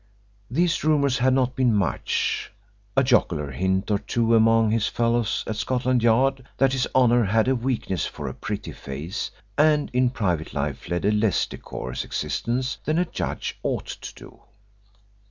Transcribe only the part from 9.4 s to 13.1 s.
and in private life led a less decorous existence than a